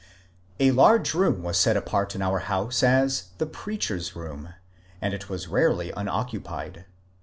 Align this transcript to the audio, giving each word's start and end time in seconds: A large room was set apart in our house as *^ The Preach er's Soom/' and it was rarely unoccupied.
A 0.59 0.71
large 0.71 1.13
room 1.13 1.43
was 1.43 1.59
set 1.59 1.77
apart 1.77 2.15
in 2.15 2.23
our 2.23 2.39
house 2.39 2.81
as 2.81 3.29
*^ 3.35 3.37
The 3.37 3.45
Preach 3.45 3.91
er's 3.91 4.11
Soom/' 4.13 4.51
and 4.99 5.13
it 5.13 5.29
was 5.29 5.47
rarely 5.47 5.91
unoccupied. 5.95 6.85